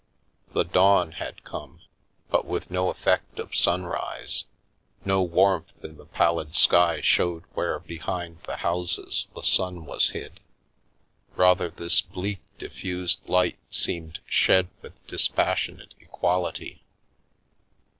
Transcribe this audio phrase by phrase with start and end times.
[0.53, 1.81] The dawn had come,
[2.31, 4.45] but with no effect of sunrise;
[5.05, 10.09] no warmth in the pallid sky showed where, be hind the houses, the sun was
[10.09, 10.39] hid;
[11.35, 16.83] rather this bleak, diffused light seemed shed with dispassionate equality.